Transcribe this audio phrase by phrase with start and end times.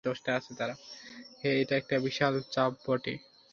[1.41, 3.13] হ্যাঁ, এটা একটা বিশাল চাপ বটে।